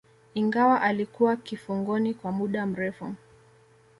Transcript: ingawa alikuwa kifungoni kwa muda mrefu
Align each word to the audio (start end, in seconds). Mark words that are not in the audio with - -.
ingawa 0.33 0.81
alikuwa 0.81 1.35
kifungoni 1.37 2.13
kwa 2.13 2.31
muda 2.31 2.65
mrefu 2.65 3.15